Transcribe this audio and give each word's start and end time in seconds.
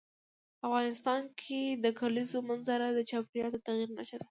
افغانستان 0.67 1.21
کې 1.41 1.61
د 1.83 1.85
کلیزو 1.99 2.39
منظره 2.49 2.87
د 2.93 2.99
چاپېریال 3.09 3.51
د 3.53 3.57
تغیر 3.67 3.89
نښه 3.97 4.17
ده. 4.17 4.19